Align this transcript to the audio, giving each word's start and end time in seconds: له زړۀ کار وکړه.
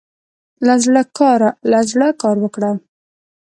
له 1.73 1.81
زړۀ 1.91 2.09
کار 2.21 2.35
وکړه. 2.41 2.71